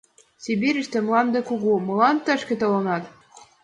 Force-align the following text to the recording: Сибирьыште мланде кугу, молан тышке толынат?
Сибирьыште 0.43 0.97
мланде 1.05 1.39
кугу, 1.49 1.73
молан 1.85 2.17
тышке 2.25 2.55
толынат? 2.61 3.03